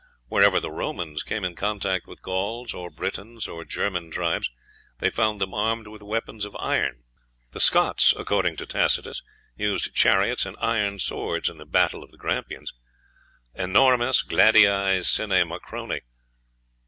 Wherever 0.29 0.59
the 0.59 0.71
Romans 0.71 1.21
came 1.21 1.45
in 1.45 1.53
contact 1.53 2.07
with 2.07 2.23
Gauls, 2.23 2.73
or 2.73 2.89
Britons, 2.89 3.47
or 3.47 3.63
German 3.63 4.09
tribes, 4.09 4.49
they 4.97 5.11
found 5.11 5.39
them 5.39 5.53
armed 5.53 5.85
with 5.87 6.01
weapons 6.01 6.43
of 6.43 6.55
iron. 6.55 7.03
The 7.51 7.59
Scots, 7.59 8.11
according 8.17 8.55
to 8.55 8.65
Tacitus, 8.65 9.21
used 9.55 9.93
chariots 9.93 10.43
and 10.43 10.57
iron 10.59 10.97
swords 10.97 11.49
in 11.49 11.59
the 11.59 11.67
battle 11.67 12.01
of 12.01 12.09
the 12.09 12.17
Grampians 12.17 12.73
"enormes 13.53 14.23
gladii 14.23 15.05
sine 15.05 15.47
mucrone." 15.47 15.99